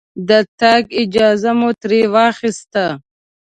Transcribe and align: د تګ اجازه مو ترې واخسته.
د 0.27 0.31
تګ 0.59 0.83
اجازه 1.01 1.51
مو 1.59 1.69
ترې 1.81 2.01
واخسته. 2.13 2.85